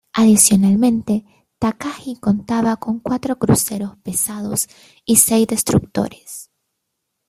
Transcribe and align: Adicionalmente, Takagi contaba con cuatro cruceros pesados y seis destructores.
Adicionalmente, 0.13 1.25
Takagi 1.59 2.17
contaba 2.19 2.77
con 2.77 2.97
cuatro 3.01 3.37
cruceros 3.37 3.97
pesados 4.01 4.67
y 5.05 5.17
seis 5.17 5.45
destructores. 5.45 6.49